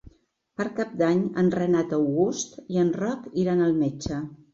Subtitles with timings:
[0.59, 4.19] Per Cap d'Any en Renat August i en Roc iran al metge.